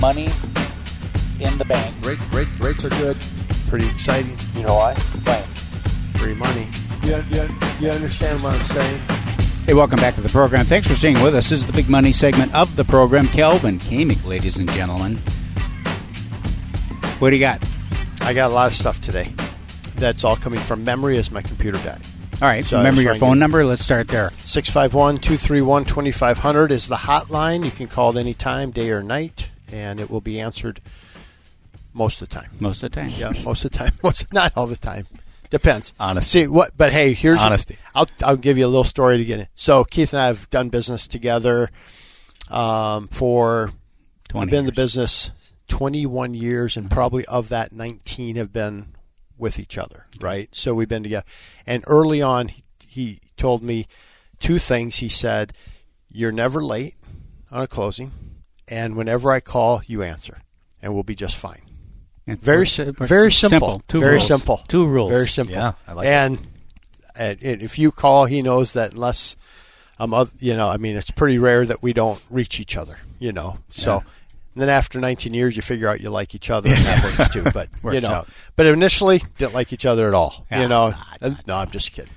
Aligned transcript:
Money 0.00 0.28
in 1.40 1.58
the 1.58 1.64
bank. 1.66 1.94
Rate, 2.04 2.18
rate, 2.32 2.48
rates 2.58 2.84
are 2.84 2.88
good. 2.90 3.18
Pretty 3.68 3.86
exciting. 3.86 4.38
You 4.54 4.62
know 4.62 4.74
why? 4.76 4.94
Why? 4.94 5.42
Free 6.18 6.34
money. 6.34 6.68
You, 7.02 7.22
you, 7.30 7.48
you 7.80 7.90
understand 7.90 8.42
what 8.42 8.54
I'm 8.54 8.64
saying? 8.64 8.98
Hey, 9.66 9.74
welcome 9.74 9.98
back 10.00 10.14
to 10.14 10.22
the 10.22 10.30
program. 10.30 10.64
Thanks 10.64 10.86
for 10.88 10.94
staying 10.94 11.22
with 11.22 11.34
us. 11.34 11.50
This 11.50 11.60
is 11.60 11.66
the 11.66 11.72
big 11.74 11.88
money 11.90 12.12
segment 12.12 12.54
of 12.54 12.76
the 12.76 12.84
program. 12.84 13.28
Kelvin 13.28 13.78
Kamick, 13.78 14.24
ladies 14.24 14.56
and 14.56 14.70
gentlemen. 14.72 15.18
What 17.18 17.30
do 17.30 17.36
you 17.36 17.40
got? 17.40 17.62
I 18.22 18.32
got 18.32 18.50
a 18.50 18.54
lot 18.54 18.68
of 18.68 18.74
stuff 18.74 19.00
today. 19.02 19.34
That's 19.96 20.24
all 20.24 20.36
coming 20.36 20.60
from 20.60 20.82
memory 20.82 21.18
as 21.18 21.30
my 21.30 21.42
computer 21.42 21.76
died. 21.82 22.00
All 22.40 22.48
right, 22.48 22.64
So 22.64 22.78
remember 22.78 23.02
your 23.02 23.16
phone 23.16 23.34
to- 23.34 23.38
number? 23.40 23.64
Let's 23.66 23.84
start 23.84 24.08
there. 24.08 24.30
651 24.46 25.18
231 25.18 25.84
2500 25.84 26.72
is 26.72 26.88
the 26.88 26.96
hotline. 26.96 27.66
You 27.66 27.70
can 27.70 27.86
call 27.86 28.16
it 28.16 28.20
any 28.20 28.32
time, 28.32 28.70
day 28.70 28.90
or 28.90 29.02
night, 29.02 29.49
and 29.72 30.00
it 30.00 30.10
will 30.10 30.20
be 30.20 30.40
answered 30.40 30.80
most 31.92 32.22
of 32.22 32.28
the 32.28 32.34
time. 32.34 32.50
Most 32.60 32.82
of 32.82 32.92
the 32.92 33.00
time. 33.00 33.12
Yeah, 33.16 33.32
most 33.44 33.64
of 33.64 33.72
the 33.72 33.78
time. 33.78 33.92
Most, 34.02 34.32
not 34.32 34.52
all 34.56 34.66
the 34.66 34.76
time. 34.76 35.06
Depends. 35.50 35.92
Honesty. 35.98 36.42
See 36.42 36.46
what? 36.46 36.76
But 36.76 36.92
hey, 36.92 37.12
here's 37.12 37.40
Honesty. 37.40 37.76
I'll 37.94 38.06
I'll 38.24 38.36
give 38.36 38.56
you 38.56 38.64
a 38.64 38.68
little 38.68 38.84
story 38.84 39.18
to 39.18 39.24
get 39.24 39.40
in. 39.40 39.48
So 39.56 39.82
Keith 39.82 40.12
and 40.12 40.22
I 40.22 40.28
have 40.28 40.48
done 40.50 40.68
business 40.68 41.08
together 41.08 41.70
um, 42.48 43.08
for 43.08 43.72
20 44.28 44.44
I've 44.44 44.50
been 44.50 44.60
in 44.60 44.66
the 44.66 44.72
business 44.72 45.32
21 45.66 46.34
years, 46.34 46.76
and 46.76 46.90
probably 46.90 47.24
of 47.26 47.48
that 47.48 47.72
19 47.72 48.36
have 48.36 48.52
been 48.52 48.94
with 49.36 49.58
each 49.58 49.76
other. 49.76 50.04
Right. 50.20 50.48
So 50.52 50.74
we've 50.74 50.88
been 50.88 51.02
together. 51.02 51.26
And 51.66 51.82
early 51.86 52.22
on, 52.22 52.48
he, 52.48 52.62
he 52.78 53.20
told 53.36 53.62
me 53.62 53.88
two 54.38 54.58
things. 54.58 54.96
He 54.96 55.08
said, 55.08 55.52
"You're 56.08 56.32
never 56.32 56.62
late 56.62 56.94
on 57.50 57.62
a 57.62 57.66
closing, 57.66 58.12
and 58.70 58.96
whenever 58.96 59.30
I 59.32 59.40
call, 59.40 59.82
you 59.86 60.02
answer, 60.02 60.38
and 60.80 60.94
we'll 60.94 61.02
be 61.02 61.14
just 61.14 61.36
fine." 61.36 61.62
It's 62.26 62.42
Very, 62.42 62.58
we're- 62.58 62.66
si- 62.66 62.84
we're 62.98 63.06
very 63.06 63.32
simple. 63.32 63.82
Two 63.88 64.00
very 64.00 64.12
rules. 64.16 64.26
simple. 64.28 64.58
Two 64.68 64.86
rules. 64.86 65.10
Very 65.10 65.28
simple. 65.28 65.54
Yeah, 65.56 65.72
I 65.88 65.92
like 65.94 66.06
and, 66.06 66.38
and 67.16 67.42
and 67.42 67.62
if 67.62 67.78
you 67.78 67.90
call, 67.90 68.26
he 68.26 68.40
knows 68.42 68.72
that 68.74 68.92
unless 68.92 69.36
um, 69.98 70.14
oth- 70.14 70.32
you 70.40 70.54
know, 70.56 70.68
I 70.68 70.76
mean, 70.76 70.96
it's 70.96 71.10
pretty 71.10 71.38
rare 71.38 71.66
that 71.66 71.82
we 71.82 71.92
don't 71.92 72.22
reach 72.30 72.60
each 72.60 72.76
other. 72.76 72.98
You 73.18 73.32
know, 73.32 73.58
so. 73.70 73.96
Yeah. 73.96 74.02
And 74.52 74.62
then 74.62 74.68
after 74.68 74.98
19 74.98 75.32
years, 75.32 75.54
you 75.54 75.62
figure 75.62 75.88
out 75.88 76.00
you 76.00 76.10
like 76.10 76.34
each 76.34 76.50
other, 76.50 76.70
and 76.70 76.78
that 76.84 77.18
works 77.18 77.32
too. 77.32 77.44
But 77.54 77.68
you 77.94 78.00
know, 78.00 78.08
out. 78.08 78.28
but 78.56 78.66
initially 78.66 79.22
didn't 79.38 79.54
like 79.54 79.72
each 79.72 79.86
other 79.86 80.08
at 80.08 80.12
all. 80.14 80.44
Yeah. 80.50 80.62
You 80.62 80.68
know, 80.68 80.92
Ah, 80.92 81.16
And- 81.20 81.40
no, 81.46 81.56
I'm 81.56 81.70
just 81.70 81.92
kidding. 81.92 82.12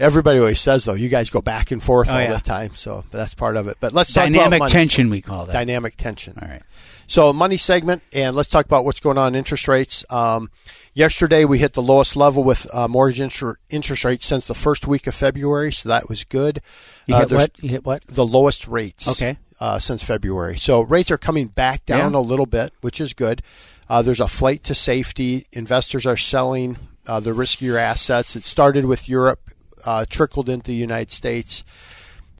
Everybody 0.00 0.38
always 0.40 0.60
says 0.60 0.84
though, 0.84 0.94
you 0.94 1.08
guys 1.08 1.30
go 1.30 1.40
back 1.40 1.70
and 1.70 1.82
forth 1.82 2.08
Oh, 2.10 2.14
all 2.14 2.20
yeah. 2.20 2.32
the 2.34 2.40
time, 2.40 2.72
so 2.74 3.04
that's 3.10 3.34
part 3.34 3.56
of 3.56 3.68
it. 3.68 3.76
But 3.80 3.92
let's 3.92 4.12
talk 4.12 4.26
about 4.28 4.36
Dynamic 4.50 4.68
tension, 4.68 5.08
we 5.10 5.20
call 5.20 5.46
that. 5.46 5.52
Dynamic 5.52 5.96
tension. 5.96 6.36
All 6.40 6.48
right. 6.48 6.62
So 7.06 7.32
money 7.32 7.56
segment, 7.58 8.02
and 8.12 8.34
let's 8.34 8.48
talk 8.48 8.64
about 8.64 8.84
what's 8.84 8.98
going 9.00 9.18
on 9.18 9.28
in 9.28 9.34
interest 9.38 9.68
rates. 9.68 10.04
Um, 10.10 10.50
yesterday 10.94 11.44
we 11.44 11.58
hit 11.58 11.74
the 11.74 11.82
lowest 11.82 12.16
level 12.16 12.42
with 12.42 12.66
uh, 12.74 12.88
mortgage 12.88 13.20
inter- 13.20 13.58
interest 13.70 14.04
rates 14.04 14.24
since 14.26 14.46
the 14.46 14.54
first 14.54 14.86
week 14.86 15.06
of 15.06 15.14
February, 15.14 15.72
so 15.72 15.88
that 15.90 16.08
was 16.08 16.24
good. 16.24 16.60
You 17.06 17.14
Uh, 17.14 17.20
hit 17.20 17.32
what? 17.32 17.50
You 17.62 17.68
hit 17.68 17.84
what? 17.84 18.06
The 18.06 18.26
lowest 18.26 18.66
rates. 18.66 19.06
Okay. 19.08 19.36
Uh, 19.60 19.78
since 19.78 20.02
February, 20.02 20.58
so 20.58 20.80
rates 20.80 21.12
are 21.12 21.16
coming 21.16 21.46
back 21.46 21.86
down 21.86 22.12
Yeah. 22.12 22.18
a 22.18 22.20
little 22.20 22.44
bit, 22.44 22.72
which 22.80 23.00
is 23.00 23.12
good. 23.14 23.40
Uh, 23.88 24.02
there's 24.02 24.18
a 24.18 24.26
flight 24.26 24.64
to 24.64 24.74
safety. 24.74 25.46
Investors 25.52 26.04
are 26.06 26.16
selling 26.16 26.76
uh, 27.06 27.20
the 27.20 27.30
riskier 27.30 27.78
assets. 27.78 28.34
It 28.34 28.44
started 28.44 28.84
with 28.86 29.08
Europe, 29.08 29.50
uh, 29.84 30.04
trickled 30.08 30.48
into 30.48 30.68
the 30.68 30.76
United 30.76 31.10
States 31.10 31.64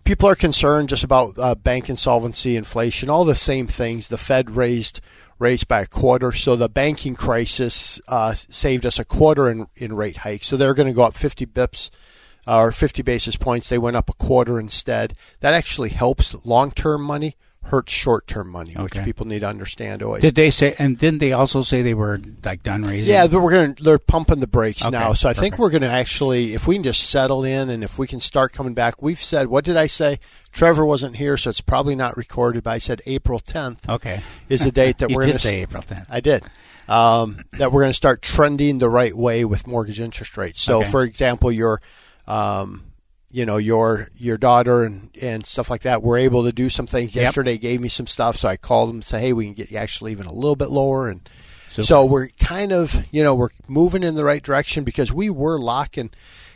people 0.04 0.28
are 0.28 0.36
concerned 0.36 0.90
just 0.90 1.02
about 1.02 1.38
uh, 1.38 1.54
bank 1.54 1.88
insolvency, 1.88 2.56
inflation, 2.56 3.10
all 3.10 3.24
the 3.24 3.34
same 3.34 3.66
things. 3.66 4.08
The 4.08 4.18
Fed 4.18 4.50
raised 4.50 5.00
rates 5.38 5.64
by 5.64 5.80
a 5.80 5.86
quarter, 5.86 6.30
so 6.30 6.54
the 6.54 6.68
banking 6.68 7.14
crisis 7.14 8.00
uh, 8.06 8.34
saved 8.34 8.86
us 8.86 8.98
a 8.98 9.04
quarter 9.04 9.50
in, 9.50 9.66
in 9.74 9.96
rate 9.96 10.18
hikes. 10.18 10.46
So 10.46 10.56
they're 10.56 10.74
going 10.74 10.88
to 10.88 10.94
go 10.94 11.02
up 11.02 11.16
50 11.16 11.46
bips 11.46 11.90
uh, 12.46 12.58
or 12.58 12.72
50 12.72 13.02
basis 13.02 13.36
points. 13.36 13.68
They 13.68 13.78
went 13.78 13.96
up 13.96 14.08
a 14.08 14.14
quarter 14.14 14.60
instead. 14.60 15.16
That 15.40 15.54
actually 15.54 15.88
helps 15.88 16.34
long 16.44 16.70
term 16.70 17.02
money, 17.02 17.36
hurts 17.64 17.92
short 17.92 18.26
term 18.26 18.50
money, 18.50 18.74
which 18.74 18.92
people 19.04 19.26
need 19.26 19.40
to 19.40 19.48
understand 19.48 20.02
always. 20.02 20.20
Did 20.22 20.34
they 20.34 20.50
say? 20.50 20.74
And 20.78 20.98
didn't 20.98 21.18
they 21.20 21.32
also 21.32 21.62
say 21.62 21.82
they 21.82 21.94
were 21.94 22.20
like 22.44 22.62
done 22.62 22.82
raising? 22.82 23.10
Yeah, 23.12 23.26
they're- 23.26 23.40
we're 23.40 23.50
going 23.50 23.76
they're 23.80 23.98
pumping 23.98 24.40
the 24.40 24.46
brakes 24.46 24.82
Okay, 24.82 24.90
now. 24.90 25.14
So 25.14 25.28
I 25.28 25.32
think 25.32 25.58
we're 25.58 25.70
going 25.70 25.82
to 25.82 25.88
actually, 25.90 26.54
if 26.54 26.66
we 26.66 26.74
can 26.76 26.82
just 26.84 27.02
settle 27.08 27.42
in 27.44 27.70
and 27.70 27.82
if 27.82 27.98
we 27.98 28.06
can 28.06 28.20
start 28.20 28.52
coming 28.52 28.74
back, 28.74 29.00
we've 29.02 29.22
said, 29.22 29.46
what 29.48 29.64
did 29.64 29.76
I 29.76 29.86
say? 29.86 30.20
Trevor 30.52 30.84
wasn't 30.84 31.16
here, 31.16 31.36
so 31.36 31.50
it's 31.50 31.60
probably 31.60 31.94
not 31.94 32.16
recorded. 32.16 32.62
But 32.64 32.70
I 32.70 32.78
said 32.78 33.00
April 33.06 33.40
10th 33.40 33.88
Okay. 33.88 34.20
is 34.48 34.62
the 34.62 34.70
date 34.70 34.98
that 34.98 35.10
we're 35.10 35.22
going 35.22 35.32
to 35.32 35.38
say 35.38 35.62
April 35.62 35.82
10th. 35.82 36.06
I 36.10 36.20
did. 36.20 36.44
Um, 36.86 37.38
that 37.52 37.72
we're 37.72 37.80
going 37.80 37.90
to 37.92 37.96
start 37.96 38.20
trending 38.20 38.78
the 38.78 38.90
right 38.90 39.16
way 39.16 39.44
with 39.46 39.66
mortgage 39.66 40.00
interest 40.00 40.36
rates. 40.36 40.60
So, 40.60 40.80
Okay. 40.80 40.90
for 40.90 41.02
example, 41.02 41.50
your, 41.50 41.80
um, 42.26 42.82
you 43.34 43.44
know, 43.44 43.56
your 43.56 44.08
your 44.16 44.38
daughter 44.38 44.84
and, 44.84 45.10
and 45.20 45.44
stuff 45.44 45.68
like 45.68 45.82
that 45.82 46.02
were 46.02 46.16
able 46.16 46.44
to 46.44 46.52
do 46.52 46.70
some 46.70 46.86
things 46.86 47.14
Yep. 47.16 47.22
yesterday. 47.22 47.58
Gave 47.58 47.80
me 47.80 47.88
some 47.88 48.06
stuff, 48.06 48.36
so 48.36 48.48
I 48.48 48.56
called 48.56 48.88
them 48.90 48.96
and 48.96 49.04
said, 49.04 49.20
"Hey, 49.20 49.32
we 49.32 49.44
can 49.46 49.54
get 49.54 49.70
you 49.72 49.76
actually 49.78 50.12
even 50.12 50.26
a 50.26 50.32
little 50.32 50.54
bit 50.56 50.70
lower." 50.70 51.08
And 51.08 51.28
Super. 51.68 51.86
so 51.86 52.04
we're 52.04 52.28
kind 52.38 52.72
of, 52.72 53.04
you 53.10 53.22
know, 53.24 53.34
we're 53.34 53.48
moving 53.66 54.04
in 54.04 54.14
the 54.14 54.24
right 54.24 54.42
direction 54.42 54.84
because 54.84 55.12
we 55.12 55.28
were 55.30 55.58
locking 55.58 56.10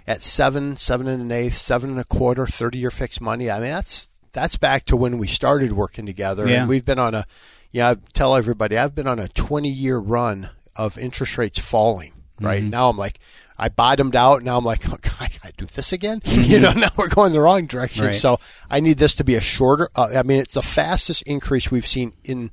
at 0.06 0.22
seven, 0.22 0.76
seven 0.76 1.08
and 1.08 1.20
an 1.20 1.32
eighth, 1.32 1.56
seven 1.56 1.90
and 1.90 1.98
a 1.98 2.04
quarter, 2.04 2.46
thirty 2.46 2.78
year 2.78 2.90
fixed 2.92 3.20
money. 3.20 3.50
I 3.50 3.58
mean, 3.58 3.70
that's 3.70 4.08
that's 4.32 4.56
back 4.56 4.84
to 4.84 4.96
when 4.96 5.18
we 5.18 5.26
started 5.26 5.72
working 5.72 6.06
together, 6.06 6.46
Yeah. 6.48 6.60
and 6.60 6.68
we've 6.68 6.84
been 6.84 6.98
on 7.00 7.14
a, 7.14 7.24
yeah. 7.72 7.90
I 7.90 7.96
tell 8.12 8.36
everybody 8.36 8.78
I've 8.78 8.94
been 8.94 9.08
on 9.08 9.18
a 9.18 9.26
twenty 9.28 9.70
year 9.72 9.98
run 9.98 10.50
of 10.76 10.96
interest 10.96 11.36
rates 11.38 11.58
falling. 11.58 12.12
Right 12.40 12.60
Mm-hmm. 12.60 12.70
now, 12.70 12.88
I'm 12.88 12.96
like, 12.96 13.18
I 13.58 13.68
bottomed 13.68 14.14
out. 14.16 14.42
Now 14.42 14.56
I'm 14.56 14.64
like, 14.64 14.88
oh, 14.88 14.96
God, 15.00 15.14
I 15.20 15.28
gotta 15.42 15.54
do 15.56 15.66
this 15.66 15.92
again. 15.92 16.20
you 16.24 16.60
know, 16.60 16.72
now 16.72 16.90
we're 16.96 17.08
going 17.08 17.32
the 17.32 17.40
wrong 17.40 17.66
direction. 17.66 18.06
Right. 18.06 18.14
So 18.14 18.38
I 18.70 18.80
need 18.80 18.98
this 18.98 19.14
to 19.16 19.24
be 19.24 19.34
a 19.34 19.40
shorter. 19.40 19.88
Uh, 19.96 20.10
I 20.16 20.22
mean, 20.22 20.40
it's 20.40 20.54
the 20.54 20.62
fastest 20.62 21.22
increase 21.22 21.70
we've 21.70 21.86
seen 21.86 22.12
in 22.24 22.50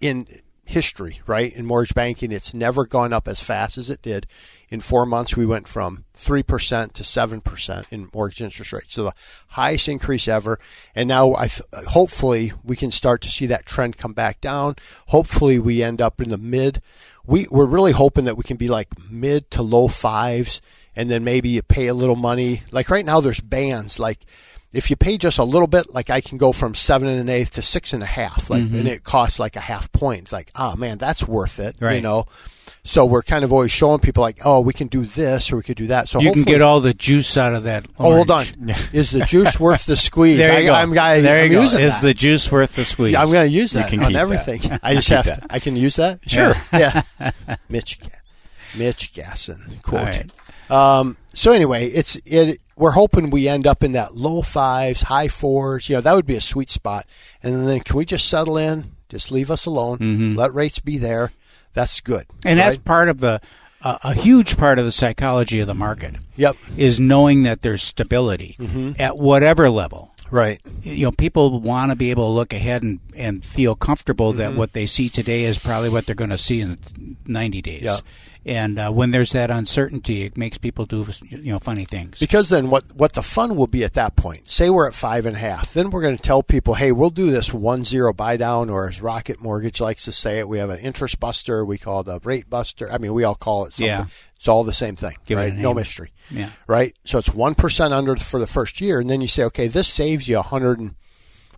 in 0.00 0.26
history, 0.66 1.20
right? 1.26 1.52
In 1.54 1.64
mortgage 1.64 1.94
banking, 1.94 2.32
it's 2.32 2.52
never 2.52 2.84
gone 2.84 3.12
up 3.12 3.28
as 3.28 3.40
fast 3.40 3.78
as 3.78 3.88
it 3.88 4.02
did. 4.02 4.26
In 4.68 4.80
four 4.80 5.06
months, 5.06 5.36
we 5.36 5.46
went 5.46 5.68
from 5.68 6.04
3% 6.14 6.92
to 6.92 7.02
7% 7.04 7.92
in 7.92 8.10
mortgage 8.12 8.42
interest 8.42 8.72
rates. 8.72 8.92
So 8.92 9.04
the 9.04 9.14
highest 9.50 9.88
increase 9.88 10.26
ever. 10.26 10.58
And 10.94 11.08
now, 11.08 11.34
I 11.36 11.46
th- 11.46 11.62
hopefully, 11.88 12.52
we 12.64 12.74
can 12.74 12.90
start 12.90 13.22
to 13.22 13.30
see 13.30 13.46
that 13.46 13.64
trend 13.64 13.96
come 13.96 14.12
back 14.12 14.40
down. 14.40 14.74
Hopefully, 15.06 15.60
we 15.60 15.84
end 15.84 16.02
up 16.02 16.20
in 16.20 16.30
the 16.30 16.36
mid. 16.36 16.82
We, 17.26 17.46
we're 17.50 17.66
really 17.66 17.92
hoping 17.92 18.24
that 18.24 18.36
we 18.36 18.44
can 18.44 18.56
be 18.56 18.68
like 18.68 18.88
mid 19.10 19.50
to 19.52 19.62
low 19.62 19.88
fives, 19.88 20.60
and 20.94 21.10
then 21.10 21.24
maybe 21.24 21.48
you 21.50 21.62
pay 21.62 21.88
a 21.88 21.94
little 21.94 22.16
money. 22.16 22.62
Like 22.70 22.90
right 22.90 23.04
now, 23.04 23.20
there's 23.20 23.40
bands. 23.40 23.98
Like 23.98 24.20
if 24.72 24.90
you 24.90 24.96
pay 24.96 25.16
just 25.16 25.38
a 25.38 25.44
little 25.44 25.66
bit, 25.66 25.94
like 25.94 26.10
I 26.10 26.20
can 26.20 26.38
go 26.38 26.52
from 26.52 26.74
seven 26.74 27.08
and 27.08 27.20
an 27.20 27.28
eighth 27.28 27.52
to 27.52 27.62
six 27.62 27.92
and 27.92 28.02
a 28.02 28.06
half, 28.06 28.50
like, 28.50 28.62
and 28.62 28.86
it 28.88 29.04
costs 29.04 29.38
like 29.38 29.56
a 29.56 29.60
half 29.60 29.90
point. 29.92 30.22
It's 30.22 30.32
like, 30.32 30.50
oh 30.54 30.76
man, 30.76 30.98
that's 30.98 31.26
worth 31.26 31.58
it, 31.58 31.76
you 31.80 32.00
know. 32.00 32.26
So 32.84 33.04
we're 33.04 33.22
kind 33.22 33.42
of 33.42 33.52
always 33.52 33.72
showing 33.72 33.98
people 33.98 34.22
like, 34.22 34.40
oh, 34.44 34.60
we 34.60 34.72
can 34.72 34.86
do 34.86 35.04
this 35.04 35.50
or 35.50 35.56
we 35.56 35.62
could 35.62 35.76
do 35.76 35.88
that. 35.88 36.08
So 36.08 36.20
you 36.20 36.32
can 36.32 36.42
get 36.44 36.62
all 36.62 36.80
the 36.80 36.94
juice 36.94 37.36
out 37.36 37.52
of 37.52 37.64
that. 37.64 37.84
Oh, 37.98 38.12
hold 38.14 38.30
on, 38.30 38.44
is 38.92 39.10
the 39.10 39.24
juice 39.24 39.58
worth 39.60 39.86
the 39.86 39.96
squeeze? 39.96 40.38
There 40.38 40.52
you 40.60 40.70
I, 40.70 40.70
go. 40.70 40.74
I'm, 40.74 40.98
I, 40.98 41.20
there 41.20 41.44
I'm 41.44 41.50
you 41.50 41.58
go. 41.58 41.62
Is 41.64 41.72
that. 41.72 42.02
the 42.02 42.14
juice 42.14 42.50
worth 42.52 42.76
the 42.76 42.84
squeeze? 42.84 43.12
Yeah, 43.12 43.22
I'm 43.22 43.30
going 43.30 43.48
to 43.48 43.52
use 43.56 43.72
that 43.72 43.84
on 43.84 43.90
keep 43.90 44.00
that. 44.00 44.14
everything. 44.14 44.78
I 44.82 44.94
just 44.94 45.08
have 45.08 45.24
to. 45.24 45.46
I 45.48 45.58
can 45.58 45.76
use 45.76 45.96
that. 45.96 46.28
Sure. 46.28 46.54
Yeah. 46.72 47.02
Mitch, 47.68 47.98
Mitch 48.76 49.12
Gasson 49.14 49.82
quote. 49.82 50.02
Right. 50.02 50.32
Um, 50.70 51.16
so 51.32 51.52
anyway, 51.52 51.86
it's 51.86 52.16
it. 52.24 52.60
We're 52.76 52.90
hoping 52.92 53.30
we 53.30 53.48
end 53.48 53.66
up 53.66 53.82
in 53.82 53.92
that 53.92 54.14
low 54.14 54.42
fives, 54.42 55.02
high 55.02 55.28
fours. 55.28 55.88
You 55.88 55.96
know, 55.96 56.00
that 56.02 56.14
would 56.14 56.26
be 56.26 56.36
a 56.36 56.40
sweet 56.40 56.70
spot. 56.70 57.06
And 57.42 57.66
then 57.68 57.80
can 57.80 57.96
we 57.96 58.04
just 58.04 58.28
settle 58.28 58.56
in? 58.58 58.92
Just 59.08 59.30
leave 59.32 59.50
us 59.50 59.66
alone. 59.66 60.34
Let 60.36 60.52
rates 60.54 60.78
be 60.80 60.98
there. 60.98 61.32
That's 61.74 62.00
good. 62.00 62.26
Mm-hmm. 62.28 62.48
and 62.48 62.58
that's 62.60 62.76
part 62.78 63.08
of 63.08 63.20
the 63.20 63.40
uh, 63.82 63.98
a 64.02 64.14
huge 64.14 64.56
part 64.56 64.78
of 64.78 64.84
the 64.86 64.92
psychology 64.92 65.60
of 65.60 65.66
the 65.66 65.74
market 65.74 66.16
Yep. 66.36 66.56
is 66.76 66.98
knowing 66.98 67.42
that 67.44 67.60
there's 67.60 67.82
stability 67.82 68.56
at 68.98 69.16
whatever 69.18 69.68
level. 69.70 70.12
Right. 70.30 70.60
you 70.82 71.04
know, 71.04 71.12
people 71.12 71.60
want 71.60 71.92
to 71.92 71.96
be 71.96 72.10
able 72.10 72.26
to 72.26 72.32
look 72.32 72.52
ahead 72.52 72.82
and, 72.82 72.98
and 73.14 73.44
feel 73.44 73.76
comfortable 73.76 74.32
that 74.34 74.48
Mm-hmm. 74.50 74.58
what 74.58 74.72
they 74.72 74.86
see 74.86 75.08
today 75.08 75.44
is 75.44 75.56
probably 75.58 75.88
what 75.88 76.04
they're 76.06 76.16
going 76.16 76.30
to 76.30 76.38
see 76.38 76.60
in 76.62 76.78
90 77.26 77.62
days. 77.62 77.82
Yeah. 77.82 77.98
And 78.46 78.78
uh, 78.78 78.92
when 78.92 79.10
there's 79.10 79.32
that 79.32 79.50
uncertainty, 79.50 80.22
it 80.22 80.36
makes 80.36 80.56
people 80.56 80.86
do 80.86 81.04
you 81.28 81.52
know 81.52 81.58
funny 81.58 81.84
things. 81.84 82.20
Because 82.20 82.48
then 82.48 82.70
what, 82.70 82.94
what 82.94 83.14
the 83.14 83.22
fun 83.22 83.56
will 83.56 83.66
be 83.66 83.82
at 83.82 83.94
that 83.94 84.14
point, 84.14 84.48
say 84.48 84.70
we're 84.70 84.86
at 84.86 84.94
five 84.94 85.26
and 85.26 85.34
a 85.34 85.38
half, 85.40 85.74
then 85.74 85.90
we're 85.90 86.00
going 86.00 86.16
to 86.16 86.22
tell 86.22 86.44
people, 86.44 86.74
hey, 86.74 86.92
we'll 86.92 87.10
do 87.10 87.32
this 87.32 87.52
one 87.52 87.82
zero 87.82 88.12
buy 88.12 88.36
down, 88.36 88.70
or 88.70 88.88
as 88.88 89.02
Rocket 89.02 89.42
Mortgage 89.42 89.80
likes 89.80 90.04
to 90.04 90.12
say 90.12 90.38
it, 90.38 90.48
we 90.48 90.58
have 90.58 90.70
an 90.70 90.78
interest 90.78 91.18
buster, 91.18 91.64
we 91.64 91.76
call 91.76 92.02
it 92.02 92.08
a 92.08 92.20
rate 92.22 92.48
buster. 92.48 92.90
I 92.90 92.98
mean, 92.98 93.12
we 93.12 93.24
all 93.24 93.34
call 93.34 93.64
it 93.66 93.72
something. 93.72 93.86
Yeah. 93.86 94.06
It's 94.36 94.46
all 94.46 94.62
the 94.62 94.72
same 94.72 94.94
thing, 94.94 95.16
Give 95.24 95.38
right? 95.38 95.52
No 95.52 95.74
mystery. 95.74 96.12
Yeah. 96.30 96.50
Right? 96.68 96.94
So 97.04 97.18
it's 97.18 97.30
1% 97.30 97.90
under 97.90 98.14
for 98.14 98.38
the 98.38 98.46
first 98.46 98.80
year, 98.80 99.00
and 99.00 99.10
then 99.10 99.20
you 99.20 99.26
say, 99.26 99.42
okay, 99.44 99.66
this 99.66 99.88
saves 99.88 100.28
you 100.28 100.36
100 100.36 100.78
and, 100.78 100.94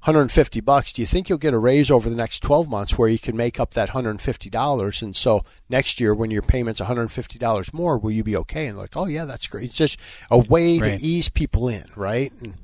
150 0.03 0.61
bucks. 0.61 0.93
Do 0.93 1.03
you 1.03 1.07
think 1.07 1.29
you'll 1.29 1.39
get 1.39 1.55
a 1.55 1.59
raise 1.59 1.91
over 1.91 2.09
the 2.09 2.17
next 2.17 2.41
12 2.43 2.69
months 2.69 2.97
where 2.97 3.09
you 3.09 3.19
can 3.19 3.37
make 3.37 3.59
up 3.61 3.75
that 3.75 3.91
$150? 3.91 5.03
And 5.03 5.17
so 5.17 5.45
next 5.69 6.01
year, 6.01 6.15
when 6.15 6.31
your 6.31 6.43
payment's 6.43 6.81
$150 6.81 7.73
more, 7.73 7.99
will 7.99 8.11
you 8.11 8.23
be 8.25 8.37
okay? 8.37 8.67
And 8.67 8.79
like, 8.79 8.97
oh 8.97 9.07
yeah, 9.07 9.25
that's 9.25 9.47
great. 9.47 9.65
It's 9.67 9.75
just 9.75 9.99
a 10.31 10.39
way 10.39 10.79
Right. 10.79 10.99
to 11.01 11.05
ease 11.07 11.29
people 11.29 11.69
in, 11.69 11.85
right? 11.97 12.33
And 12.41 12.55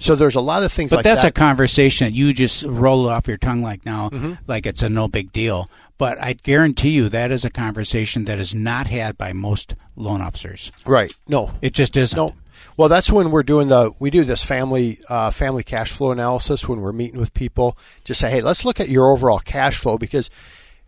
so 0.00 0.14
there's 0.16 0.34
a 0.34 0.40
lot 0.40 0.62
of 0.64 0.72
things 0.72 0.90
But 0.90 0.96
like 0.96 1.04
that's 1.04 1.22
that. 1.22 1.28
a 1.28 1.32
conversation 1.32 2.06
that 2.06 2.12
you 2.12 2.32
just 2.32 2.62
roll 2.64 3.08
off 3.08 3.28
your 3.28 3.36
tongue 3.38 3.62
like 3.62 3.86
now, 3.86 4.10
Mm-hmm. 4.10 4.32
like 4.46 4.66
it's 4.66 4.82
a 4.82 4.88
no 4.88 5.08
big 5.08 5.32
deal. 5.32 5.70
But 5.96 6.20
I 6.20 6.32
guarantee 6.32 6.90
you 6.90 7.08
that 7.08 7.30
is 7.30 7.44
a 7.44 7.50
conversation 7.50 8.24
that 8.24 8.40
is 8.40 8.52
not 8.54 8.88
had 8.88 9.16
by 9.16 9.32
most 9.32 9.76
loan 9.94 10.20
officers. 10.20 10.72
right. 10.84 11.14
No, 11.28 11.52
It 11.62 11.72
just 11.72 11.96
isn't. 11.96 12.16
No. 12.16 12.34
Well, 12.76 12.88
that's 12.88 13.10
when 13.10 13.30
we're 13.30 13.42
doing 13.42 13.68
the 13.68 13.92
we 13.98 14.10
do 14.10 14.24
this 14.24 14.44
family 14.44 15.00
uh, 15.08 15.30
family 15.30 15.62
cash 15.62 15.92
flow 15.92 16.12
analysis 16.12 16.68
when 16.68 16.80
we're 16.80 16.92
meeting 16.92 17.20
with 17.20 17.34
people. 17.34 17.76
Just 18.04 18.20
say, 18.20 18.30
hey, 18.30 18.42
let's 18.42 18.64
look 18.64 18.80
at 18.80 18.88
your 18.88 19.10
overall 19.10 19.40
cash 19.40 19.76
flow 19.78 19.98
because. 19.98 20.30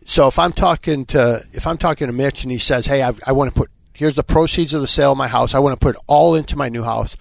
So 0.05 0.27
if 0.27 0.39
I'm 0.39 0.53
talking 0.53 1.05
to 1.07 1.43
if 1.51 1.67
I'm 1.67 1.77
talking 1.77 2.07
to 2.07 2.13
Mitch 2.13 2.43
and 2.43 2.51
he 2.51 2.59
says, 2.59 2.85
hey, 2.85 3.01
I've, 3.01 3.19
I 3.27 3.33
want 3.33 3.53
to 3.53 3.59
put 3.59 3.69
here's 3.93 4.15
the 4.15 4.23
proceeds 4.23 4.73
of 4.73 4.79
the 4.79 4.87
sale 4.87 5.11
of 5.11 5.17
my 5.17 5.27
house. 5.27 5.53
I 5.53 5.59
want 5.59 5.77
to 5.77 5.83
put 5.83 5.95
it 5.95 6.01
all 6.07 6.35
into 6.35 6.55
my 6.55 6.69
new 6.69 6.83
house. 6.83 7.17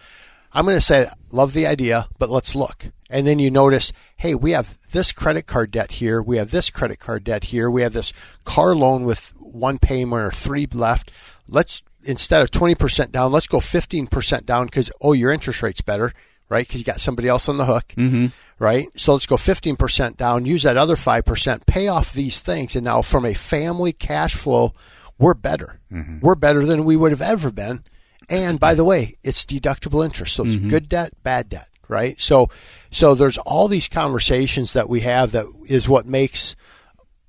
I'm 0.53 0.65
going 0.65 0.77
to 0.77 0.81
say, 0.81 1.07
love 1.33 1.53
the 1.53 1.67
idea, 1.67 2.09
but 2.19 2.31
let's 2.31 2.55
look. 2.55 2.87
And 3.11 3.27
then 3.27 3.39
you 3.39 3.51
notice, 3.51 3.93
hey, 4.17 4.35
we 4.35 4.53
have 4.53 4.79
this 4.93 5.13
credit 5.13 5.47
card 5.47 5.71
debt 5.71 5.93
here. 5.93 6.23
We 6.23 6.37
have 6.37 6.51
this 6.51 6.71
credit 6.71 6.99
card 6.99 7.25
debt 7.25 7.45
here. 7.45 7.71
We 7.71 7.83
have 7.83 7.93
this 7.93 8.13
car 8.45 8.75
loan 8.75 9.05
with 9.05 9.33
one 9.57 9.79
payment 9.79 10.23
or 10.23 10.31
three 10.31 10.67
left. 10.73 11.11
Let's, 11.49 11.83
instead 12.05 12.43
of 12.43 12.51
20% 12.51 13.11
down, 13.13 13.33
let's 13.33 13.47
go 13.47 13.59
15% 13.59 14.47
down 14.47 14.67
because, 14.67 14.91
oh, 15.01 15.13
your 15.13 15.33
interest 15.33 15.63
rate's 15.63 15.81
better, 15.81 16.13
right? 16.49 16.67
Because 16.67 16.81
you 16.81 16.85
got 16.85 17.01
somebody 17.01 17.29
else 17.29 17.49
on 17.49 17.57
the 17.57 17.67
hook, 17.67 17.95
mm-hmm. 17.97 18.27
right? 18.59 18.89
So 18.97 19.13
let's 19.13 19.27
go 19.27 19.37
15% 19.37 20.17
down, 20.17 20.47
use 20.47 20.63
that 20.63 20.77
other 20.77 20.97
5%, 20.97 21.67
pay 21.67 21.89
off 21.89 22.13
these 22.13 22.41
things. 22.41 22.77
And 22.77 22.85
now 22.85 23.03
from 23.03 23.25
a 23.25 23.35
family 23.35 23.93
cash 23.93 24.35
flow, 24.35 24.73
we're 25.19 25.35
better. 25.35 25.81
We're 26.21 26.35
better 26.35 26.65
than 26.65 26.85
we 26.85 26.97
would 26.97 27.13
have 27.13 27.23
ever 27.23 27.51
been. 27.51 27.85
And 28.29 28.59
by 28.59 28.75
the 28.75 28.85
way, 28.85 29.17
it's 29.23 29.45
deductible 29.45 30.05
interest. 30.05 30.35
So 30.35 30.45
it's 30.45 30.57
good 30.57 30.89
debt, 30.89 31.13
bad 31.23 31.49
debt, 31.49 31.69
right? 31.89 32.21
So, 32.21 32.49
so 32.91 33.15
there's 33.15 33.39
all 33.39 33.69
these 33.69 33.89
conversations 33.89 34.73
that 34.73 34.89
we 34.89 35.01
have 35.01 35.33
that 35.33 35.47
is 35.67 35.89
what 35.89 36.07
makes, 36.07 36.57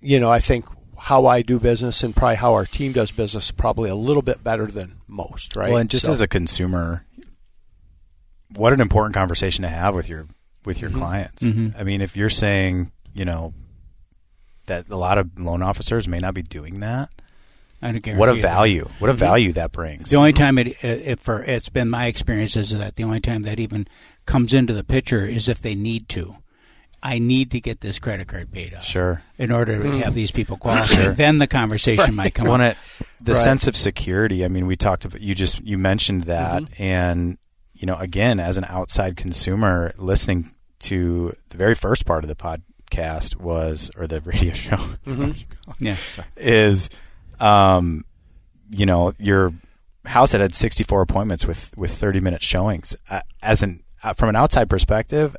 you 0.01 0.19
know, 0.19 0.29
I 0.29 0.39
think 0.39 0.65
how 0.97 1.25
I 1.25 1.41
do 1.41 1.59
business 1.59 2.03
and 2.03 2.15
probably 2.15 2.35
how 2.35 2.53
our 2.53 2.65
team 2.65 2.91
does 2.91 3.11
business 3.11 3.51
probably 3.51 3.89
a 3.89 3.95
little 3.95 4.21
bit 4.21 4.44
better 4.44 4.67
than 4.67 4.97
most, 5.07 5.55
right? 5.55 5.69
Well, 5.69 5.79
and 5.79 5.89
just 5.89 6.05
So- 6.05 6.11
as 6.11 6.21
a 6.21 6.27
consumer, 6.27 7.05
what 8.55 8.73
an 8.73 8.81
important 8.81 9.13
conversation 9.15 9.63
to 9.63 9.69
have 9.69 9.95
with 9.95 10.09
your 10.09 10.27
with 10.65 10.81
your 10.81 10.89
mm-hmm. 10.89 10.99
clients. 10.99 11.44
Mm-hmm. 11.44 11.79
I 11.79 11.83
mean, 11.83 12.01
if 12.01 12.17
you're 12.17 12.29
saying, 12.29 12.91
you 13.13 13.25
know, 13.25 13.53
that 14.65 14.89
a 14.89 14.97
lot 14.97 15.17
of 15.17 15.39
loan 15.39 15.61
officers 15.61 16.07
may 16.07 16.19
not 16.19 16.33
be 16.33 16.41
doing 16.41 16.81
that, 16.81 17.09
I 17.81 17.91
don't 17.91 18.03
guarantee 18.03 18.19
what 18.19 18.29
a 18.29 18.35
you. 18.35 18.41
value! 18.41 18.89
What 19.00 19.09
a 19.09 19.13
value 19.13 19.53
that 19.53 19.71
brings. 19.71 20.09
The 20.09 20.17
only 20.17 20.33
time 20.33 20.57
it, 20.57 20.83
it 20.83 21.19
for 21.19 21.41
it's 21.43 21.69
been 21.69 21.89
my 21.89 22.07
experience 22.07 22.55
is 22.55 22.77
that 22.77 22.95
the 22.95 23.03
only 23.03 23.21
time 23.21 23.43
that 23.43 23.59
even 23.59 23.88
comes 24.25 24.53
into 24.53 24.73
the 24.73 24.83
picture 24.83 25.25
is 25.25 25.47
if 25.47 25.61
they 25.61 25.75
need 25.75 26.09
to. 26.09 26.35
I 27.03 27.19
need 27.19 27.51
to 27.51 27.59
get 27.61 27.81
this 27.81 27.99
credit 27.99 28.27
card 28.27 28.51
paid 28.51 28.73
off. 28.73 28.83
Sure. 28.83 29.21
In 29.38 29.51
order 29.51 29.81
to 29.81 29.89
have 29.99 30.13
these 30.15 30.31
people 30.31 30.57
qualify, 30.57 31.09
then 31.09 31.38
the 31.38 31.47
conversation 31.47 32.15
might 32.15 32.33
come 32.33 32.47
Well, 32.49 32.61
up. 32.61 32.77
the 33.21 33.33
Right. 33.33 33.44
sense 33.44 33.67
of 33.67 33.75
security. 33.77 34.44
I 34.44 34.47
mean, 34.47 34.65
we 34.67 34.75
talked 34.75 35.05
about 35.05 35.21
you 35.21 35.35
just 35.35 35.59
you 35.63 35.77
mentioned 35.77 36.23
that, 36.23 36.63
and 36.79 37.38
you 37.73 37.85
know, 37.85 37.95
again, 37.97 38.39
as 38.39 38.57
an 38.57 38.65
outside 38.67 39.15
consumer 39.15 39.94
listening 39.97 40.51
to 40.79 41.35
the 41.49 41.57
very 41.57 41.75
first 41.75 42.05
part 42.05 42.23
of 42.23 42.27
the 42.27 42.35
podcast 42.35 43.35
was, 43.39 43.91
or 43.97 44.07
the 44.07 44.19
radio 44.21 44.53
show, 44.53 44.77
Yeah. 45.79 45.95
is, 46.35 46.89
um, 47.39 48.05
you 48.71 48.85
know, 48.85 49.13
your 49.19 49.53
house 50.05 50.31
that 50.31 50.41
had 50.41 50.55
64 50.55 51.01
appointments 51.01 51.45
with 51.45 51.71
with 51.77 51.91
30 51.91 52.19
minute 52.21 52.41
showings. 52.41 52.95
Uh, 53.09 53.21
as 53.43 53.61
an 53.63 53.83
uh, 54.03 54.13
from 54.13 54.29
an 54.29 54.35
outside 54.35 54.69
perspective, 54.69 55.35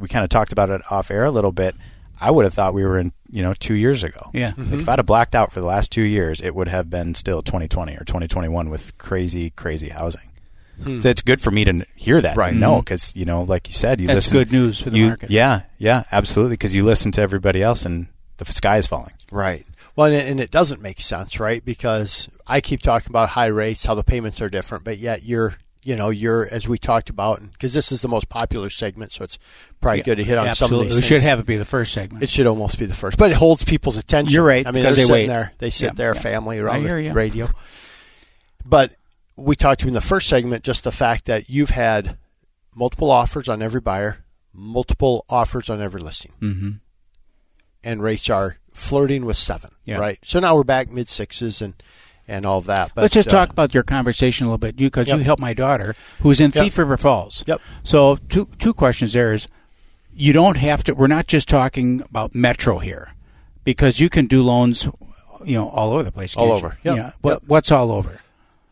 we 0.00 0.08
kind 0.08 0.24
of 0.24 0.30
talked 0.30 0.52
about 0.52 0.70
it 0.70 0.82
off 0.90 1.10
air 1.10 1.24
a 1.24 1.30
little 1.30 1.52
bit. 1.52 1.74
I 2.20 2.30
would 2.30 2.44
have 2.44 2.52
thought 2.52 2.74
we 2.74 2.84
were 2.84 2.98
in, 2.98 3.12
you 3.30 3.42
know, 3.42 3.54
two 3.54 3.74
years 3.74 4.04
ago. 4.04 4.30
Yeah. 4.34 4.48
Like 4.48 4.56
mm-hmm. 4.56 4.80
if 4.80 4.88
I'd 4.88 4.98
have 4.98 5.06
blacked 5.06 5.34
out 5.34 5.52
for 5.52 5.60
the 5.60 5.66
last 5.66 5.90
two 5.90 6.02
years, 6.02 6.42
it 6.42 6.54
would 6.54 6.68
have 6.68 6.90
been 6.90 7.14
still 7.14 7.42
2020 7.42 7.94
or 7.94 8.04
2021 8.04 8.68
with 8.68 8.96
crazy, 8.98 9.50
crazy 9.50 9.88
housing. 9.88 10.30
Hmm. 10.82 11.00
So 11.00 11.08
it's 11.08 11.22
good 11.22 11.40
for 11.40 11.50
me 11.50 11.64
to 11.64 11.84
hear 11.94 12.20
that, 12.20 12.36
Right. 12.36 12.54
No, 12.54 12.80
because 12.80 13.02
mm-hmm. 13.02 13.18
you 13.20 13.24
know, 13.24 13.42
like 13.42 13.68
you 13.68 13.74
said, 13.74 14.00
you 14.00 14.06
That's 14.06 14.16
listen. 14.16 14.36
good 14.36 14.52
news 14.52 14.80
for 14.80 14.90
the 14.90 14.98
you- 14.98 15.08
market. 15.08 15.30
Yeah, 15.30 15.62
yeah, 15.78 16.04
absolutely. 16.12 16.54
Because 16.54 16.74
you 16.74 16.84
listen 16.84 17.12
to 17.12 17.22
everybody 17.22 17.62
else, 17.62 17.84
and 17.84 18.06
the 18.38 18.46
sky 18.46 18.78
is 18.78 18.86
falling. 18.86 19.12
Right. 19.30 19.66
Well, 19.96 20.06
and 20.06 20.16
and 20.16 20.40
it 20.40 20.50
doesn't 20.50 20.80
make 20.80 21.00
sense, 21.00 21.38
right? 21.38 21.64
Because 21.64 22.28
I 22.46 22.60
keep 22.60 22.82
talking 22.82 23.10
about 23.10 23.30
high 23.30 23.46
rates, 23.46 23.84
how 23.84 23.94
the 23.94 24.04
payments 24.04 24.40
are 24.40 24.48
different, 24.48 24.84
but 24.84 24.98
yet 24.98 25.22
you're, 25.24 25.56
you 25.82 25.96
know, 25.96 26.10
you're 26.10 26.46
as 26.50 26.68
we 26.68 26.78
talked 26.78 27.08
about, 27.10 27.40
because 27.52 27.72
this 27.72 27.90
is 27.90 28.02
the 28.02 28.08
most 28.08 28.28
popular 28.28 28.68
segment, 28.68 29.12
so 29.12 29.24
it's 29.24 29.38
probably 29.80 30.02
good 30.02 30.16
to 30.16 30.24
hit 30.24 30.36
on 30.36 30.44
some 30.46 30.66
Absolutely. 30.66 30.86
of 30.86 30.90
We 30.90 30.96
these. 30.96 31.04
should 31.06 31.22
have 31.22 31.38
it 31.40 31.46
be 31.46 31.56
the 31.56 31.64
first 31.64 31.92
segment. 31.92 32.22
It 32.22 32.28
should 32.28 32.46
almost 32.46 32.78
be 32.78 32.84
the 32.86 32.94
first, 32.94 33.16
but 33.16 33.30
it 33.30 33.36
holds 33.36 33.64
people's 33.64 33.96
attention. 33.96 34.32
You're 34.32 34.44
right, 34.44 34.66
I 34.66 34.72
mean, 34.72 34.82
they're 34.82 34.92
they 34.92 35.06
sitting 35.06 35.28
there, 35.28 35.52
they 35.58 35.70
sit 35.70 35.86
Yeah, 35.86 35.92
there, 35.94 36.14
yeah. 36.14 36.20
family 36.20 36.58
around 36.58 36.82
the 36.82 37.02
you. 37.02 37.12
radio. 37.12 37.48
But 38.64 38.94
we 39.36 39.56
talked 39.56 39.80
to 39.80 39.88
in 39.88 39.94
the 39.94 40.00
first 40.02 40.28
segment 40.28 40.64
just 40.64 40.84
the 40.84 40.92
fact 40.92 41.24
that 41.24 41.48
you've 41.48 41.70
had 41.70 42.18
multiple 42.74 43.10
offers 43.10 43.48
on 43.48 43.62
every 43.62 43.80
buyer, 43.80 44.24
multiple 44.52 45.24
offers 45.30 45.70
on 45.70 45.80
every 45.80 46.02
listing, 46.02 46.32
mm-hmm. 46.40 46.70
and 47.82 48.02
rates 48.02 48.28
are 48.28 48.58
flirting 48.72 49.24
with 49.24 49.36
seven. 49.38 49.70
Yeah. 49.84 49.96
Right. 49.96 50.18
So 50.24 50.40
now 50.40 50.54
we're 50.54 50.64
back 50.64 50.90
mid 50.90 51.08
sixes 51.08 51.62
and 51.62 51.74
and 52.30 52.46
all 52.46 52.60
that. 52.62 52.92
But 52.94 53.02
Let's 53.02 53.14
just 53.14 53.28
uh, 53.28 53.32
talk 53.32 53.50
about 53.50 53.74
your 53.74 53.82
conversation 53.82 54.46
a 54.46 54.48
little 54.50 54.58
bit, 54.58 54.78
you 54.80 54.86
because 54.86 55.08
Yep. 55.08 55.18
you 55.18 55.24
helped 55.24 55.42
my 55.42 55.52
daughter 55.52 55.94
who's 56.22 56.40
in 56.40 56.52
Yep. 56.54 56.64
Thief 56.64 56.78
River 56.78 56.96
Falls. 56.96 57.44
Yep. 57.46 57.60
So 57.82 58.16
two 58.28 58.48
two 58.58 58.72
questions 58.72 59.12
there 59.12 59.32
is, 59.34 59.48
you 60.14 60.32
don't 60.32 60.56
have 60.56 60.84
to. 60.84 60.94
We're 60.94 61.06
not 61.08 61.26
just 61.26 61.48
talking 61.48 62.02
about 62.02 62.34
Metro 62.34 62.78
here, 62.78 63.14
because 63.64 64.00
you 64.00 64.08
can 64.08 64.26
do 64.26 64.42
loans, 64.42 64.86
you 65.44 65.56
know, 65.56 65.68
all 65.68 65.92
over 65.92 66.02
the 66.02 66.12
place. 66.12 66.36
All 66.36 66.52
over. 66.52 66.78
Yep. 66.84 66.96
Yeah. 66.96 67.10
What, 67.20 67.42
What's 67.48 67.70
all 67.70 67.90
over? 67.92 68.16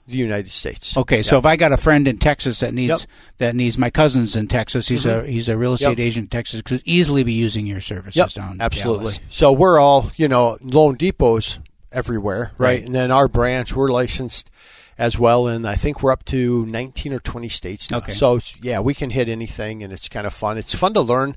the 0.06 0.16
United 0.16 0.50
States. 0.50 0.96
Okay, 0.96 1.22
so 1.22 1.36
Yep. 1.36 1.42
if 1.42 1.46
I 1.46 1.56
got 1.56 1.70
a 1.72 1.76
friend 1.76 2.08
in 2.08 2.16
Texas 2.16 2.60
that 2.60 2.72
needs 2.72 2.88
Yep. 2.88 2.98
Mm-hmm. 3.00 3.10
that 3.44 3.54
needs 3.54 3.76
my 3.76 3.90
cousin's 3.90 4.36
in 4.36 4.48
Texas, 4.48 4.88
he's 4.88 5.04
a 5.04 5.26
he's 5.26 5.50
a 5.50 5.58
real 5.58 5.74
estate 5.74 5.98
Yep. 5.98 6.06
agent 6.06 6.24
in 6.24 6.28
Texas, 6.30 6.62
could 6.62 6.80
easily 6.86 7.24
be 7.24 7.34
using 7.34 7.66
your 7.66 7.82
services 7.82 8.16
Yep, 8.16 8.30
down. 8.30 8.56
absolutely. 8.58 9.12
Dallas. 9.12 9.20
So 9.28 9.52
we're 9.52 9.78
all, 9.78 10.10
you 10.16 10.26
know, 10.26 10.56
loan 10.62 10.96
depots 10.96 11.58
everywhere, 11.92 12.52
right? 12.58 12.78
Right. 12.78 12.84
And 12.84 12.94
then 12.94 13.10
our 13.10 13.28
branch, 13.28 13.74
we're 13.74 13.88
licensed 13.88 14.50
as 14.96 15.18
well, 15.18 15.46
and 15.46 15.66
I 15.66 15.76
think 15.76 16.02
we're 16.02 16.12
up 16.12 16.24
to 16.26 16.66
19 16.66 17.12
or 17.12 17.20
20 17.20 17.48
states 17.48 17.90
now. 17.90 17.98
Okay. 17.98 18.14
So 18.14 18.40
yeah, 18.62 18.80
we 18.80 18.94
can 18.94 19.10
hit 19.10 19.28
anything, 19.28 19.82
and 19.82 19.92
it's 19.92 20.08
kind 20.08 20.26
of 20.26 20.32
fun. 20.34 20.58
It's 20.58 20.74
fun 20.74 20.92
to 20.94 21.00
learn 21.00 21.36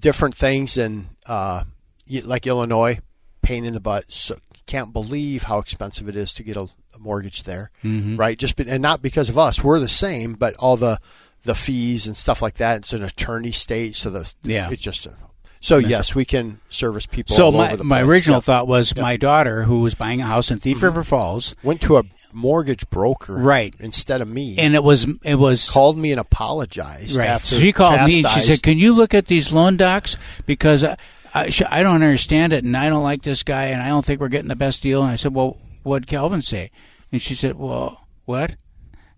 different 0.00 0.34
things, 0.34 0.76
and 0.76 1.08
uh, 1.26 1.64
like 2.24 2.46
Illinois, 2.46 3.00
pain 3.42 3.64
in 3.64 3.74
the 3.74 3.80
butt. 3.80 4.04
So 4.08 4.36
can't 4.66 4.92
believe 4.92 5.44
how 5.44 5.58
expensive 5.58 6.08
it 6.08 6.16
is 6.16 6.32
to 6.34 6.42
get 6.42 6.56
a, 6.56 6.68
a 6.94 6.98
mortgage 6.98 7.42
there, 7.42 7.70
Mm-hmm. 7.82 8.16
right? 8.16 8.38
Just 8.38 8.56
be, 8.56 8.68
and 8.68 8.82
not 8.82 9.02
because 9.02 9.28
of 9.28 9.38
us, 9.38 9.62
we're 9.62 9.80
the 9.80 9.88
same, 9.88 10.34
but 10.34 10.54
all 10.56 10.76
the 10.76 10.98
the 11.42 11.54
fees 11.54 12.06
and 12.06 12.16
stuff 12.16 12.40
like 12.40 12.54
that. 12.54 12.78
It's 12.78 12.92
an 12.94 13.02
attorney 13.02 13.52
state, 13.52 13.94
so 13.94 14.08
the 14.10 14.32
Yeah. 14.42 14.70
it's 14.70 14.80
just 14.80 15.04
a, 15.06 15.14
so 15.64 15.78
yes, 15.78 16.14
we 16.14 16.24
can 16.26 16.60
service 16.68 17.06
people. 17.06 17.34
So 17.34 17.46
all 17.46 17.52
my 17.52 17.68
over 17.68 17.76
the 17.78 17.84
my 17.84 18.02
original 18.02 18.36
Yep. 18.36 18.44
thought 18.44 18.68
was 18.68 18.94
my 18.94 19.16
daughter 19.16 19.64
who 19.64 19.80
was 19.80 19.94
buying 19.94 20.20
a 20.20 20.26
house 20.26 20.50
in 20.50 20.58
Thief 20.58 20.76
mm-hmm. 20.76 20.84
River 20.86 21.04
Falls, 21.04 21.54
went 21.62 21.80
to 21.82 21.96
a 21.96 22.02
mortgage 22.34 22.88
broker, 22.90 23.34
Right. 23.34 23.74
instead 23.80 24.20
of 24.20 24.28
me, 24.28 24.56
and 24.58 24.74
it 24.74 24.84
was 24.84 25.06
it 25.22 25.36
was 25.36 25.70
called 25.70 25.96
me 25.96 26.10
and 26.10 26.20
apologized. 26.20 27.16
Right. 27.16 27.28
After 27.28 27.54
So 27.54 27.58
she 27.60 27.72
called 27.72 28.06
me 28.06 28.18
and 28.18 28.28
she 28.28 28.40
said, 28.40 28.62
"Can 28.62 28.76
you 28.76 28.92
look 28.92 29.14
at 29.14 29.26
these 29.26 29.52
loan 29.52 29.76
docs 29.78 30.18
because 30.44 30.84
I, 30.84 30.96
I, 31.34 31.50
I 31.70 31.82
don't 31.82 32.02
understand 32.02 32.52
it 32.52 32.64
and 32.64 32.76
I 32.76 32.90
don't 32.90 33.02
like 33.02 33.22
this 33.22 33.42
guy 33.42 33.66
and 33.66 33.80
I 33.82 33.88
don't 33.88 34.04
think 34.04 34.20
we're 34.20 34.28
getting 34.28 34.48
the 34.48 34.56
best 34.56 34.82
deal." 34.82 35.02
And 35.02 35.10
I 35.10 35.16
said, 35.16 35.34
"Well, 35.34 35.56
what 35.82 36.06
Kelvin 36.06 36.42
say?" 36.42 36.70
And 37.10 37.22
she 37.22 37.34
said, 37.34 37.56
"Well, 37.58 38.06
what?" 38.26 38.56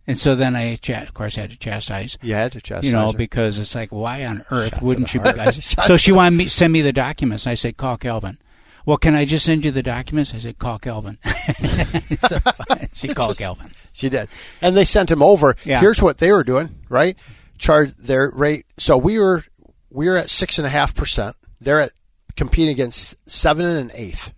And 0.06 0.16
so 0.18 0.34
then 0.36 0.54
I, 0.54 0.76
cha- 0.76 1.02
of 1.02 1.14
course, 1.14 1.34
had 1.34 1.50
to 1.50 1.58
chastise. 1.58 2.16
You 2.22 2.34
had 2.34 2.52
to 2.52 2.60
chastise 2.60 2.84
You 2.84 2.92
know, 2.92 3.10
her. 3.12 3.18
because 3.18 3.58
it's 3.58 3.74
like, 3.74 3.90
why 3.90 4.24
on 4.24 4.44
earth 4.52 4.70
Shots 4.74 4.82
wouldn't 4.82 5.12
you? 5.14 5.20
Be. 5.20 5.28
I- 5.30 5.50
so 5.50 5.96
she 5.96 6.12
wanted 6.12 6.36
me 6.36 6.46
send 6.46 6.72
me 6.72 6.80
the 6.80 6.92
documents. 6.92 7.46
I 7.46 7.54
said, 7.54 7.76
call 7.76 7.96
Kelvin. 7.96 8.38
Well, 8.84 8.98
can 8.98 9.16
I 9.16 9.24
just 9.24 9.44
send 9.44 9.64
you 9.64 9.72
the 9.72 9.82
documents? 9.82 10.32
I 10.32 10.38
said, 10.38 10.58
call 10.60 10.78
Kelvin. 10.78 11.18
so 12.20 12.38
she 12.94 13.08
called 13.08 13.36
Kelvin. 13.36 13.72
She 13.92 14.08
did, 14.08 14.28
and 14.62 14.76
they 14.76 14.84
sent 14.84 15.10
him 15.10 15.22
over. 15.22 15.56
Yeah. 15.64 15.80
Here's 15.80 16.00
what 16.00 16.18
they 16.18 16.30
were 16.30 16.44
doing, 16.44 16.76
right? 16.88 17.16
Charge 17.58 17.96
their 17.96 18.30
rate. 18.30 18.66
So 18.78 18.96
we 18.96 19.18
were 19.18 19.42
we 19.90 20.08
were 20.08 20.16
at 20.16 20.30
six 20.30 20.58
and 20.58 20.66
a 20.66 20.70
half 20.70 20.94
percent. 20.94 21.34
They're 21.60 21.80
at 21.80 21.92
competing 22.36 22.70
against 22.70 23.16
seven 23.28 23.66
and 23.66 23.90
an 23.90 23.96
eighth, 23.96 24.32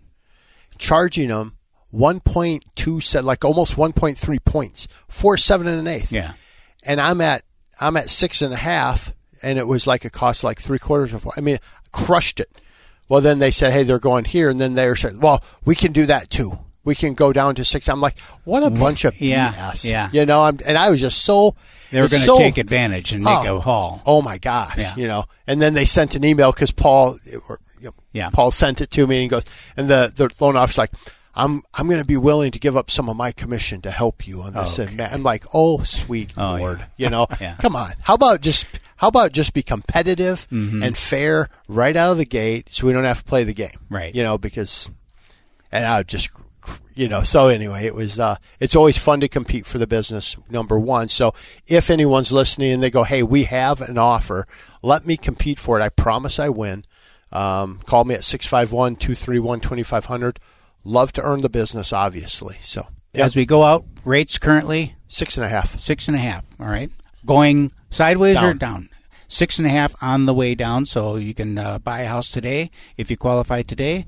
charging 0.79 1.27
them 1.27 1.55
one 1.91 2.19
point 2.19 2.63
two 2.75 3.01
set 3.01 3.23
like 3.23 3.43
almost 3.45 3.77
one 3.77 3.93
point 3.93 4.17
three 4.17 4.39
points 4.39 4.87
four, 5.07 5.37
seven 5.37 5.67
and 5.67 5.79
an 5.79 5.87
eighth. 5.87 6.11
Yeah. 6.11 6.33
and 6.83 6.99
I'm 7.01 7.21
at 7.21 7.43
I'm 7.81 7.97
at 7.97 8.09
six 8.09 8.41
and 8.41 8.53
a 8.53 8.57
half, 8.57 9.11
and 9.41 9.57
it 9.57 9.65
was 9.67 9.87
like 9.87 10.05
it 10.05 10.11
cost 10.11 10.43
like 10.43 10.59
three 10.61 10.79
quarters 10.79 11.13
of. 11.13 11.27
I 11.37 11.41
mean, 11.41 11.59
crushed 11.91 12.39
it. 12.39 12.49
Well, 13.07 13.21
then 13.21 13.39
they 13.39 13.49
said, 13.51 13.73
hey, 13.73 13.83
they're 13.83 13.97
going 13.99 14.25
here, 14.25 14.49
and 14.51 14.61
then 14.61 14.73
they 14.73 14.87
were 14.87 14.95
saying, 14.95 15.19
well, 15.19 15.43
we 15.65 15.73
can 15.75 15.91
do 15.93 16.05
that 16.05 16.29
too. 16.29 16.59
We 16.83 16.93
can 16.93 17.13
go 17.15 17.33
down 17.33 17.55
to 17.55 17.65
six. 17.65 17.89
I'm 17.89 18.01
like, 18.01 18.19
what 18.43 18.61
a 18.63 18.69
bunch 18.69 19.03
of 19.05 19.19
Yeah, 19.19 19.51
BS. 19.51 19.89
yeah. 19.89 20.09
You 20.13 20.25
know, 20.25 20.43
I'm, 20.43 20.59
and 20.65 20.77
I 20.77 20.89
was 20.91 20.99
just 21.01 21.23
so. 21.23 21.55
They 21.91 22.01
were 22.01 22.07
going 22.07 22.21
to 22.21 22.27
so- 22.27 22.37
take 22.37 22.57
advantage 22.59 23.13
and 23.13 23.23
make 23.23 23.45
Oh. 23.47 23.57
a 23.57 23.59
haul. 23.59 24.01
Oh 24.05 24.21
my 24.21 24.37
gosh! 24.37 24.77
Yeah. 24.77 24.95
You 24.95 25.07
know, 25.07 25.25
and 25.47 25.59
then 25.61 25.73
they 25.73 25.85
sent 25.85 26.15
an 26.15 26.23
email 26.23 26.51
because 26.51 26.69
Paul, 26.71 27.17
or, 27.47 27.59
you 27.79 27.85
know, 27.87 27.93
Yeah. 28.11 28.29
Paul 28.29 28.51
sent 28.51 28.79
it 28.81 28.91
to 28.91 29.07
me 29.07 29.15
and 29.17 29.23
he 29.23 29.27
goes, 29.29 29.43
and 29.75 29.87
the 29.87 30.11
the 30.15 30.29
loan 30.39 30.55
officer's 30.55 30.77
like, 30.77 30.91
I'm 31.35 31.63
I'm 31.73 31.87
going 31.87 31.99
to 32.01 32.05
be 32.05 32.17
willing 32.17 32.51
to 32.51 32.59
give 32.59 32.75
up 32.75 32.91
some 32.91 33.07
of 33.09 33.15
my 33.15 33.31
commission 33.31 33.81
to 33.81 33.91
help 33.91 34.27
you 34.27 34.41
on 34.41 34.53
this. 34.53 34.79
And 34.79 34.99
I'm 35.01 35.23
like, 35.23 35.45
oh 35.53 35.83
sweet 35.83 36.33
Oh, 36.37 36.55
yeah. 36.55 36.61
lord, 36.61 36.85
you 36.97 37.09
know, 37.09 37.27
Yeah. 37.39 37.55
come 37.61 37.75
on. 37.75 37.93
How 38.01 38.15
about 38.15 38.41
just 38.41 38.65
how 38.97 39.07
about 39.07 39.31
just 39.31 39.53
be 39.53 39.63
competitive 39.63 40.47
Mm-hmm. 40.51 40.83
and 40.83 40.97
fair 40.97 41.49
right 41.67 41.95
out 41.95 42.11
of 42.11 42.17
the 42.17 42.25
gate, 42.25 42.67
so 42.71 42.87
we 42.87 42.93
don't 42.93 43.03
have 43.05 43.19
to 43.19 43.25
play 43.25 43.43
the 43.43 43.53
game, 43.53 43.77
Right. 43.89 44.13
You 44.13 44.23
know, 44.23 44.37
because 44.37 44.89
and 45.71 45.85
I 45.85 46.03
just 46.03 46.29
you 46.93 47.07
know 47.07 47.23
so 47.23 47.47
anyway 47.47 47.85
it 47.85 47.95
was 47.95 48.19
uh 48.19 48.35
it's 48.59 48.75
always 48.75 48.97
fun 48.97 49.21
to 49.21 49.27
compete 49.29 49.65
for 49.65 49.77
the 49.77 49.87
business 49.87 50.35
number 50.49 50.77
one 50.77 51.07
so 51.07 51.33
if 51.65 51.89
anyone's 51.89 52.31
listening 52.31 52.73
and 52.73 52.83
they 52.83 52.91
go 52.91 53.03
hey 53.03 53.23
we 53.23 53.45
have 53.45 53.79
an 53.81 53.97
offer 53.97 54.45
let 54.83 55.05
me 55.05 55.15
compete 55.15 55.57
for 55.57 55.79
it 55.79 55.83
i 55.83 55.87
promise 55.89 56.37
i 56.37 56.49
win 56.49 56.83
um, 57.31 57.79
call 57.85 58.03
me 58.03 58.15
at 58.15 58.21
651-231-2500 58.21 60.37
love 60.83 61.11
to 61.13 61.21
earn 61.21 61.41
the 61.41 61.49
business 61.49 61.91
obviously 61.93 62.57
so 62.61 62.87
yeah, 63.13 63.25
As 63.25 63.35
we 63.35 63.45
go 63.45 63.63
out, 63.63 63.85
rates 64.05 64.37
currently 64.37 64.95
six 65.07 65.35
and 65.35 65.43
a 65.45 65.49
half 65.49 65.79
six 65.79 66.07
and 66.07 66.15
a 66.15 66.19
half. 66.19 66.45
All 66.59 66.67
right, 66.67 66.91
going 67.25 67.71
sideways 67.89 68.37
or 68.37 68.53
Down. 68.53 68.57
down. 68.57 68.89
Six 69.27 69.57
and 69.57 69.65
a 69.65 69.69
half 69.71 69.95
on 70.01 70.25
the 70.27 70.33
way 70.33 70.53
down, 70.55 70.85
so 70.85 71.15
you 71.15 71.33
can 71.33 71.57
uh, 71.57 71.79
buy 71.79 72.01
a 72.01 72.07
house 72.07 72.29
today 72.31 72.69
if 72.97 73.09
you 73.09 73.17
qualify 73.17 73.63
today. 73.63 74.05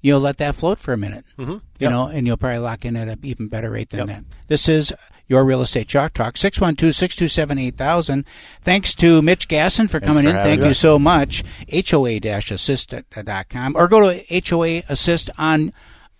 You'll 0.00 0.20
let 0.20 0.38
that 0.38 0.54
float 0.54 0.78
for 0.78 0.92
a 0.92 0.96
minute, 0.96 1.24
mm-hmm. 1.36 1.52
you 1.52 1.62
Yep. 1.80 1.90
know, 1.90 2.06
and 2.06 2.26
you'll 2.26 2.36
probably 2.36 2.58
lock 2.58 2.84
in 2.84 2.96
at 2.96 3.08
an 3.08 3.18
even 3.22 3.48
better 3.48 3.70
rate 3.70 3.90
than 3.90 4.06
that. 4.06 4.24
This 4.46 4.68
is 4.68 4.92
your 5.26 5.44
real 5.44 5.62
estate 5.62 5.88
chalk 5.88 6.14
talk 6.14 6.34
612-627-8000. 6.34 8.24
Thanks 8.62 8.94
to 8.96 9.22
Mitch 9.22 9.48
Gasson 9.48 9.90
for 9.90 10.00
coming 10.00 10.24
for 10.24 10.30
in. 10.30 10.36
Thank 10.36 10.62
you 10.62 10.74
so 10.74 10.98
much. 10.98 11.42
HOA-assist.com 11.72 13.76
or 13.76 13.88
go 13.88 14.12
to 14.12 14.42
HOA 14.48 14.82
Assist 14.88 15.30
on 15.36 15.72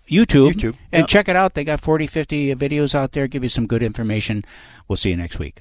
YouTube, 0.08 0.54
YouTube, 0.54 0.76
and 0.92 1.02
yep. 1.02 1.08
check 1.08 1.28
it 1.28 1.36
out. 1.36 1.54
They 1.54 1.64
got 1.64 1.80
40, 1.80 2.06
50 2.06 2.54
videos 2.54 2.94
out 2.94 3.12
there. 3.12 3.28
Give 3.28 3.42
you 3.42 3.50
some 3.50 3.66
good 3.66 3.82
information. 3.82 4.44
We'll 4.88 4.96
see 4.96 5.10
you 5.10 5.16
next 5.16 5.38
week. 5.38 5.60